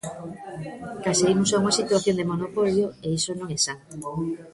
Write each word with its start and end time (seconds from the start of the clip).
Case 1.03 1.25
imos 1.33 1.49
a 1.51 1.59
unha 1.61 1.77
situación 1.79 2.15
de 2.17 2.29
monopolio 2.31 2.85
e 3.05 3.07
iso 3.19 3.31
non 3.39 3.47
é 3.55 3.59
san. 3.65 3.77